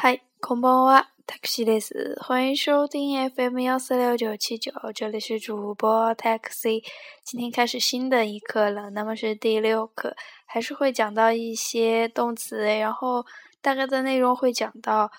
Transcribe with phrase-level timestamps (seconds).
[0.00, 6.84] 嗨，空包啊 t a x i 的是欢迎收听 FM 幺四六九七九，这里是主播 taxi，
[7.24, 10.14] 今天开始新的一课了，那么是第六课，
[10.46, 13.26] 还是会讲到一些动词，然后
[13.60, 15.10] 大概的内容会讲到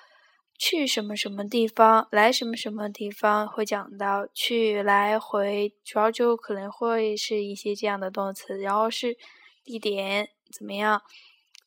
[0.57, 9.17] 去什么什么地方，来什么什么地方，会讲到去来回，主要就可能会是一些这样的动词，然后是
[9.65, 11.01] 地点怎么样，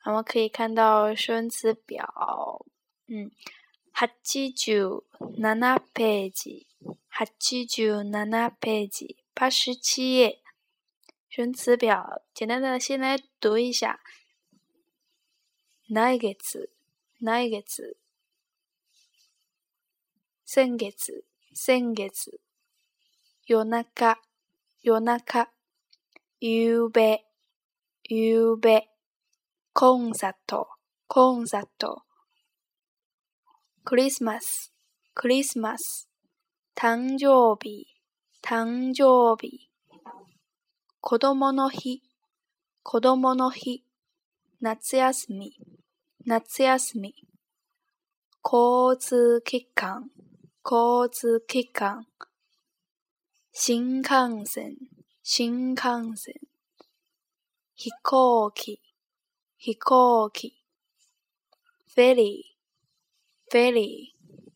[0.07, 2.65] 我们可以看到生词表。
[3.15, 3.31] 嗯，
[3.93, 4.15] 八十
[4.55, 6.67] 七页，八十七页，
[9.35, 10.41] 八十七页。
[11.29, 14.01] 选词表，简单的先来读一下，
[15.89, 16.71] 哪一个词？
[17.19, 17.63] 哪一个
[20.47, 20.91] 先月，
[21.55, 22.05] 先月。
[22.05, 24.03] 夜中，
[24.81, 25.47] 夜中。
[26.39, 27.27] 有别，
[28.05, 28.89] 有别。
[29.75, 30.69] コンサート，
[31.09, 32.07] コンサート。
[33.85, 34.73] クリスマス、
[35.13, 36.09] クリスマス、
[36.79, 37.87] 誕生日、
[38.41, 39.69] 誕生日。
[41.01, 42.01] 子供の日、
[42.85, 43.83] 子供の日。
[44.61, 45.55] 夏休み、
[46.25, 47.13] 夏休み。
[48.45, 50.11] 交通機関、
[50.65, 52.07] 交通機関。
[53.53, 54.77] 新幹線、
[55.25, 56.35] 新幹線。
[57.75, 58.81] 飛行機、
[59.59, 60.55] 飛行機。
[61.97, 62.52] フェリー、
[63.53, 64.51] フェリー、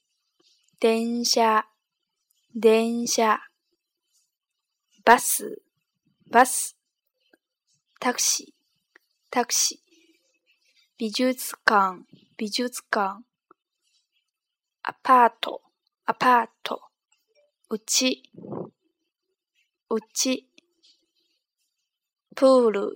[0.80, 1.66] 電車、
[2.54, 3.40] 電車、
[5.04, 5.60] バス、
[6.32, 6.78] バス、
[8.00, 8.98] タクシー、
[9.30, 9.92] タクシー、
[10.96, 12.04] 美術館、
[12.38, 13.22] 美術館、
[14.82, 15.60] アパート、
[16.06, 16.80] アパート、
[17.68, 18.22] うち、
[19.90, 20.48] うち、
[22.34, 22.90] プール、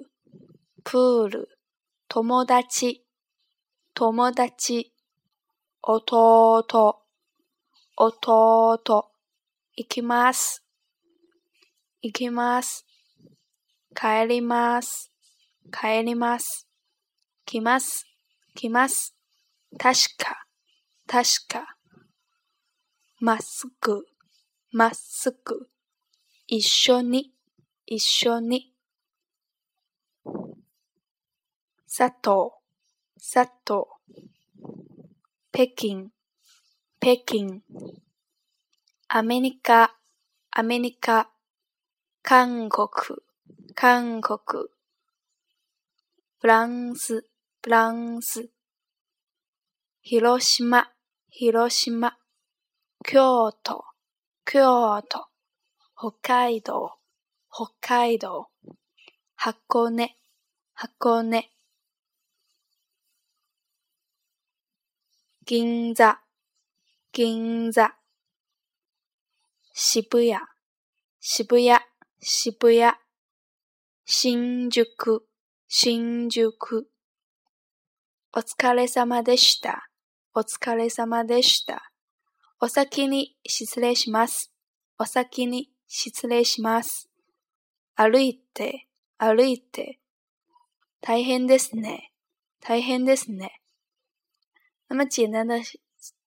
[0.82, 1.58] プール、
[2.08, 3.04] 友達、
[3.92, 4.94] 友達、
[5.82, 7.02] 弟、弟、
[8.84, 10.62] 行きます、
[12.02, 12.84] 行きます。
[13.96, 15.10] 帰ります、
[15.72, 16.68] 帰ります。
[17.46, 18.04] 来ます、
[18.54, 19.16] 来ます。
[19.78, 20.44] 確か、
[21.06, 21.64] 確か。
[23.18, 24.02] まっすぐ、
[24.72, 25.68] まっすぐ。
[26.46, 27.32] 一緒に、
[27.86, 28.74] 一緒に。
[31.86, 32.52] 佐藤、
[33.32, 33.99] 佐藤。
[35.52, 36.12] 北京、
[37.00, 37.60] 北京。
[39.08, 39.98] アメリカ、
[40.52, 41.28] アメリカ。
[42.22, 42.86] 韓国、
[43.74, 44.68] 韓国。
[46.38, 47.26] フランス、
[47.64, 48.50] フランス。
[50.02, 50.88] 広島、
[51.30, 52.16] 広島。
[53.04, 53.84] 京都、
[54.44, 55.26] 京都。
[55.98, 56.96] 北海道、
[57.52, 58.50] 北海道。
[59.34, 60.16] 箱根、
[60.74, 61.50] 箱根。
[65.50, 66.14] 銀座、
[67.10, 67.90] 銀座。
[69.74, 70.32] 渋谷、
[71.18, 71.76] 渋谷、
[72.20, 72.94] 渋谷。
[74.04, 75.26] 新宿、
[75.66, 76.56] 新宿。
[78.32, 79.88] お疲れ様でした。
[80.34, 81.90] お疲れ様でした。
[82.60, 84.54] お先に失礼します。
[85.00, 87.10] お先に失礼します。
[87.96, 88.86] 歩いて、
[89.18, 89.98] 歩いて。
[91.00, 92.12] 大変ですね。
[92.60, 93.59] 大変ですね。
[94.92, 95.54] 那么简单的，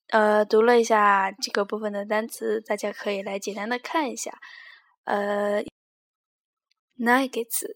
[0.07, 4.39] 呃，读了一下这个部分的单词，大家可以来简单的看一下，
[5.03, 5.61] 呃
[6.97, 7.75] ，n g e t s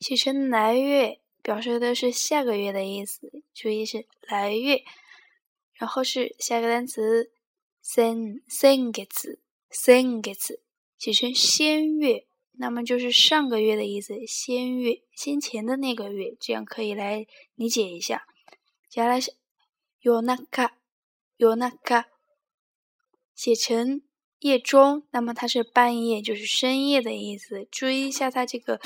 [0.00, 4.82] 写成“来月”，表示的是下个月的意思，注意是“来月”。
[5.78, 7.30] 然后是下个单词
[7.84, 9.38] “sing”，“sing” e t
[9.70, 10.60] s i n g 个词
[10.98, 12.26] 写成“先月”，
[12.58, 18.26] 那么就是上个月的意思，“先月”先前的那个月，这样可以来理解一下。
[18.94, 19.32] 原来是
[20.02, 22.04] ，yōnà o u kā，yōnà o u kā，
[23.34, 24.02] 写成
[24.40, 27.66] 夜中，那么它是半夜，就是深夜的意思。
[27.70, 28.78] 注意一下它这个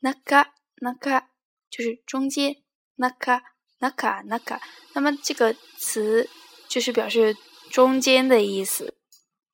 [0.00, 0.46] nà kā
[0.80, 1.24] nà kā，
[1.68, 2.62] 就是中间
[2.96, 3.42] nà kā
[3.80, 4.58] nà kā nà kā，
[4.94, 6.30] 那么这个词
[6.66, 7.36] 就是表示
[7.70, 8.96] 中间的意思。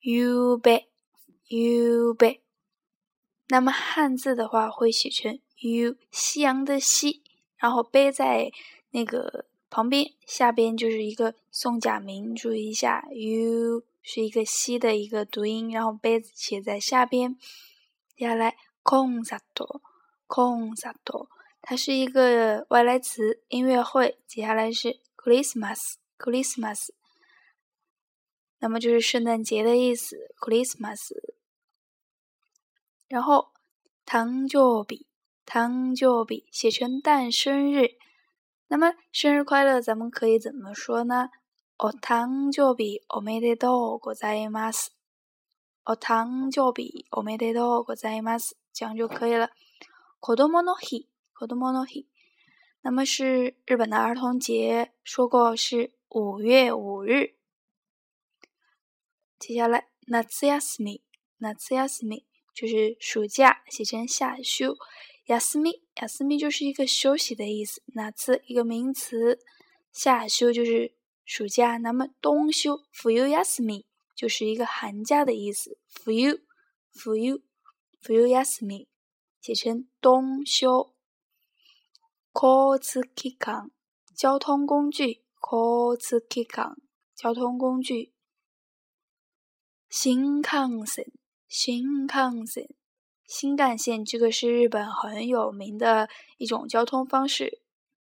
[0.03, 0.83] y o u b e i
[1.59, 2.41] y o u b e i
[3.49, 7.25] 那么汉字的话会写成 yōu 夕阳的夕，
[7.57, 8.53] 然后背在
[8.91, 9.49] 那个。
[9.71, 17.37] 旁边下边就是一个宋佳明，注意一下，u 是一个西的一个读音，然后杯子写在下边。
[18.17, 20.97] 接下来，concert，concert，
[21.61, 24.19] 它是一个外来词，音乐会。
[24.27, 26.89] 接下来是 Christmas，Christmas，
[28.61, 31.13] 那么就是圣诞节的意思，Christmas。
[33.07, 33.53] 然后
[34.07, 35.07] t 生 n g j 日 o b i
[35.47, 37.99] t n g j o b i 写成诞生日。
[38.71, 41.31] 那么，生日快乐，咱们可以怎么说呢？
[41.79, 44.91] お誕生日おめでとうございます。
[45.87, 49.49] お誕生日おめでとうございます，这样就可以了。
[50.21, 52.07] こどの日，こどの日。
[52.83, 57.37] 那么是日本的儿童节，说过是五月五日。
[59.39, 59.89] 接下来、
[60.29, 61.01] 夏休み、
[61.39, 62.25] 夏休み，
[62.55, 64.77] 就是暑假，写成夏休
[65.27, 65.88] 休み。
[66.07, 69.41] 休み就是一个休息的意思，那次一个名词。
[69.91, 73.85] 夏休就是暑假，那么冬休 y ユ s m ミ
[74.15, 75.77] 就是一个寒假的意思。
[75.93, 76.41] フユ
[76.95, 77.41] フ u y
[78.31, 78.87] ユ s m ミ，
[79.41, 80.95] 写成冬休。
[82.33, 83.71] コツキカン
[84.15, 86.77] 交通工具，コツキカン
[87.17, 88.13] 交通工具。
[89.91, 91.05] 新康生
[91.49, 92.78] 新康生。
[93.29, 96.09] 新干线这个是日本很有名的
[96.39, 97.61] 一种交通方式，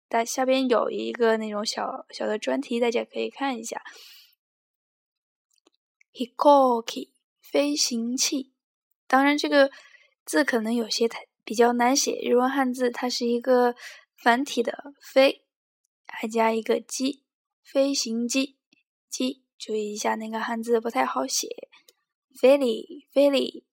[0.09, 3.81] 但下边有一个那种小小的专题，大家可以看一下。
[6.13, 8.51] Hikoki 飞行器，
[9.07, 9.71] 当然这个
[10.25, 13.73] 字可能有些太比较难写，日文汉字它是一个
[14.17, 15.45] 繁体的“飞”，
[16.05, 17.23] 还加一个“机”，
[17.63, 18.57] 飞行机
[19.09, 21.47] 机，注意一下那个汉字不太好写。
[22.37, 23.63] 飞利飞利。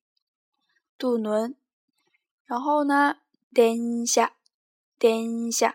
[1.00, 1.56] 渡轮，
[2.44, 3.16] 然后呢？
[3.54, 4.30] 电车，
[4.98, 5.74] 电下。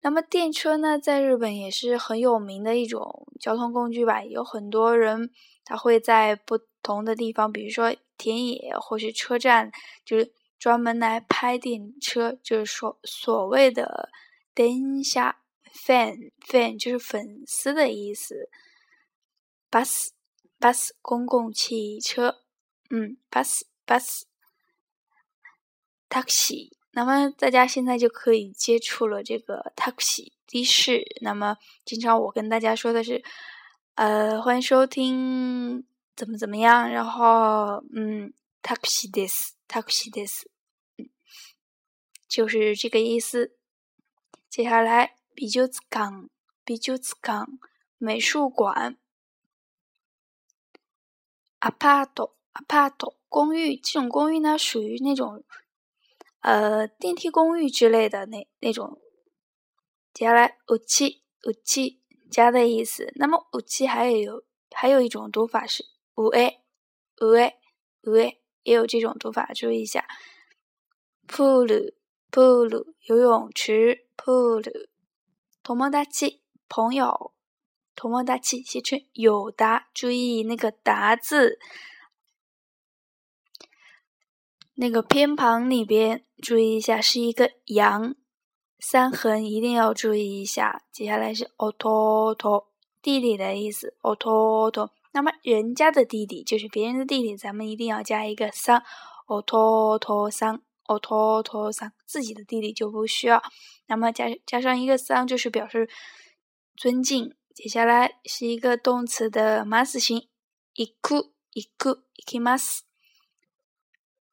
[0.00, 4.22] 那么电车呢，在日本也是很有名的一种交通工具吧。
[4.24, 5.30] 有很多人
[5.64, 9.70] 他会在不同的地方，比如说田野或是车站，
[10.04, 14.10] 就是专门来拍电车，就是说所谓的
[14.52, 15.40] 电下
[15.72, 18.50] fan fan 就是粉丝的意思。
[19.70, 20.08] bus
[20.58, 22.40] bus 公共汽车，
[22.90, 24.24] 嗯，bus bus。
[26.12, 31.02] taxi，那么大家现在就可以接触了这个 taxi 的士。
[31.22, 31.56] 那么
[31.86, 33.24] 经常我跟大家说的是，
[33.94, 35.82] 呃，欢迎收听，
[36.14, 36.86] 怎么怎么样？
[36.90, 38.30] 然后，嗯
[38.62, 40.46] ，taxi t h i s t a x i this，
[42.28, 43.56] 就是这个意思。
[44.50, 46.28] 接下来 b i j u t s u k
[46.62, 47.14] b j u s
[47.96, 48.98] 美术馆
[51.60, 55.42] ，apart，apart 公寓，这种公寓呢属于那种。
[56.42, 59.00] 呃，电梯公寓之类的那那种，
[60.12, 63.12] 接下来武器武器家的意思。
[63.14, 64.42] 那么武器还有
[64.72, 65.84] 还有一种读法是
[66.16, 66.60] 五 a
[67.20, 67.54] 五 a
[68.02, 70.04] 五 a，也有这种读法，注意一下。
[71.28, 71.92] pool
[72.32, 74.60] pool 游泳池 pool，
[75.62, 77.32] 同门达气朋友，
[77.94, 81.60] 同门达气写成有达，注意那个达字。
[84.74, 88.14] 那个偏旁里边，注意一下，是一个“羊”
[88.80, 90.82] 三横，一定要注意一下。
[90.90, 92.64] 接下来是 “ototo”
[93.02, 94.90] 弟弟的意思，“ototo”。
[95.12, 98.82] 那么人家的弟弟就是别人的弟弟，咱们一定要加一个“三
[99.26, 101.92] o t o t o 桑 ”，“ototo 桑”。
[102.08, 103.42] 自己的弟弟就不需要。
[103.88, 105.86] 那么加加上一个“三，就是表示
[106.76, 107.34] 尊敬。
[107.54, 110.28] 接下来是一个动词的 m a s 形
[110.74, 112.80] ，“iku”，“iku”，“iki masu”。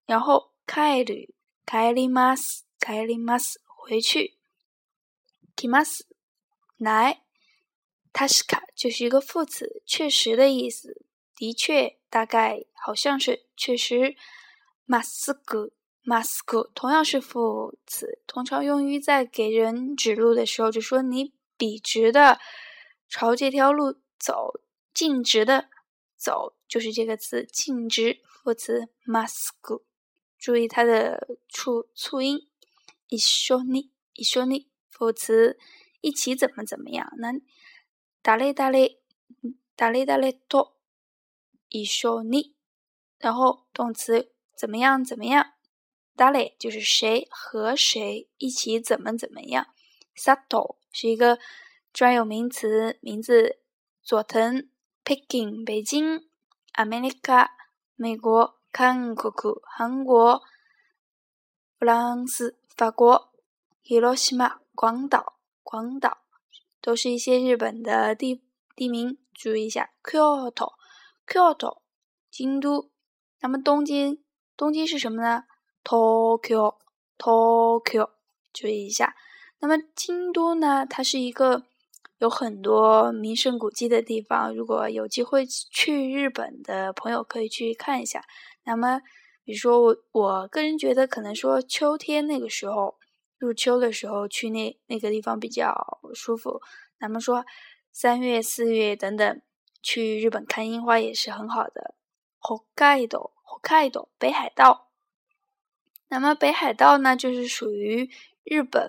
[0.10, 1.36] 然后帰る、
[1.68, 3.60] 帰ります、帰ります。
[3.88, 4.32] 回去。
[5.56, 6.08] きます。
[6.80, 7.22] 来。
[8.12, 11.06] 確かに就是一个副词，确实的意思。
[11.36, 14.16] 的确，大概，好像是确实。
[14.88, 15.74] ますぐ、
[16.04, 22.40] ますぐ，同样是副词，通常用于在给人指路的时候，就说你笔直的
[23.08, 24.60] 朝这条路走，
[24.92, 25.70] 径直的
[26.18, 29.84] 走，就是这个词，径直副词ますぐ。
[30.40, 32.48] 注意它的促促音，
[33.10, 35.60] 一緒に一緒に副词
[36.00, 37.12] 一起怎么怎么样？
[37.18, 37.34] 那
[38.22, 38.96] 打雷打雷，
[40.48, 40.78] 多
[41.68, 42.54] 一緒に，
[43.18, 45.54] 然后动词怎么样怎么样？
[46.34, 49.68] 雷就是谁和谁一起怎么怎么样？
[50.16, 51.38] 萨ト是一个
[51.92, 53.60] 专有名词，名字
[54.02, 54.70] 佐藤
[55.04, 56.26] Peking 北京
[56.76, 57.48] America
[57.96, 58.59] 美国。
[58.72, 59.34] 韩国、
[59.64, 60.42] 韩国、
[61.78, 63.30] 布朗斯、法国、
[63.84, 65.34] Hiroshima、广岛、
[65.64, 66.20] 广岛，
[66.80, 68.42] 都是一些日本的地
[68.76, 69.18] 地名。
[69.34, 70.74] 注意一下，Kyoto、
[71.28, 71.80] Kyoto、
[72.30, 72.90] 京都。
[73.42, 74.22] 那么东京，
[74.58, 75.44] 东京是什么呢
[75.84, 76.76] ？Tokyo、
[77.18, 78.10] Tokyo，
[78.54, 79.16] 注意一下。
[79.60, 80.86] 那么京都呢？
[80.86, 81.64] 它是一个
[82.20, 84.54] 有很多名胜古迹的地方。
[84.56, 88.22] 如果有机会去日本的朋友，可以去看一下。
[88.70, 89.02] 那么，
[89.44, 93.00] 比如说我，我个人觉得可能说秋天那个时候，
[93.40, 95.74] 入秋的时候去那那个地方比较
[96.14, 96.62] 舒服。
[97.00, 97.44] 咱们说
[97.92, 99.42] 三月、四月等等
[99.82, 101.96] 去日本看樱花也是很好的。
[102.42, 104.92] Hokkaido Hokkaido 北海道。
[106.10, 108.08] 那么北海道呢，就是属于
[108.44, 108.88] 日本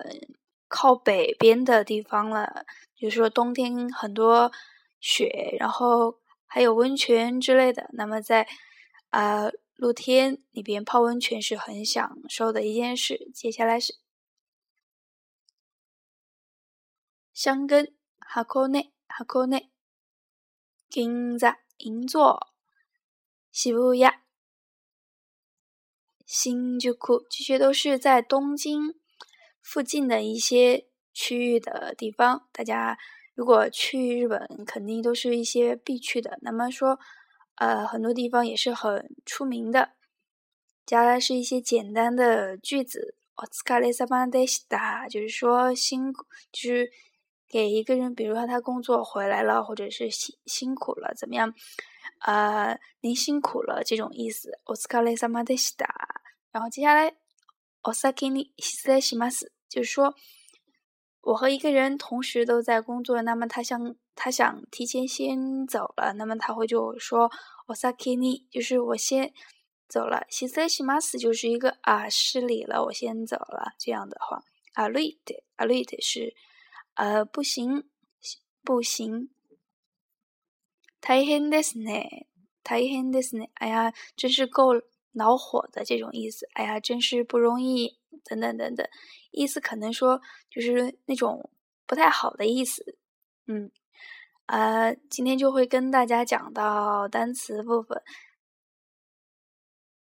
[0.67, 2.67] 靠北边的地方了。
[2.99, 4.51] 比如说冬天很多
[4.99, 7.89] 雪，然后还有温泉之类的。
[7.93, 8.47] 那么在
[9.09, 9.49] 啊。
[9.81, 13.31] 露天里边泡温泉是很享受的一件事。
[13.33, 13.95] 接下来是
[17.33, 19.71] 香根哈库内哈库内
[20.87, 22.53] 金座银座
[23.51, 24.21] 西武亚，
[26.27, 28.99] 新居库，这些都是在东京
[29.63, 32.47] 附近的一些区域的地方。
[32.51, 32.95] 大家
[33.33, 36.37] 如果去日本，肯定都是一些必去的。
[36.43, 36.99] 那么说。
[37.55, 39.91] 呃，很多地方也是很出名的。
[40.85, 43.15] 接下来是一些简单的句子。
[43.35, 44.03] o s k a l e s
[45.09, 46.13] 就是说辛，
[46.51, 46.91] 就是
[47.47, 51.51] 给一个人，比如说他工作回来了，或者是辛辛苦了怎么样？
[52.19, 54.59] 呃，您辛苦了这种意思。
[54.65, 55.25] o s k a l e s
[56.51, 57.15] 然后接下来
[57.83, 60.13] o s a k i n i h 就是说
[61.21, 63.95] 我和一个人同时都在工作，那么他像。
[64.15, 67.31] 他想提前先走了，那么他会就说
[67.67, 69.33] “osakini”，就是我先
[69.87, 70.25] 走了。
[70.29, 73.73] “xmas” 就是一个啊，失礼了，我先走了。
[73.79, 74.43] 这样的话
[74.75, 75.17] ，“arit”、
[75.57, 76.35] “arit” 是
[76.95, 77.89] 呃，不行，
[78.63, 79.29] 不行。
[81.01, 82.25] Taihen t desne
[82.63, 83.45] 太 i 的是呢，太恨的是呢。
[83.55, 84.73] 哎呀，真是够
[85.13, 86.47] 恼火的这种意思。
[86.53, 87.99] 哎呀，真是不容易。
[88.23, 88.87] 等等等等，
[89.31, 91.49] 意思可能说就是那种
[91.87, 92.99] 不太好的意思。
[93.47, 93.71] 嗯。
[94.47, 98.01] 呃，今天就会跟大家讲到单词部分。